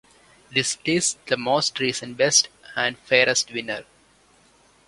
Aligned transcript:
This 0.51 0.79
lists 0.83 1.19
the 1.27 1.37
most 1.37 1.79
recent 1.79 2.17
best 2.17 2.47
and 2.75 2.97
fairest 2.97 3.51
winner. 3.53 3.83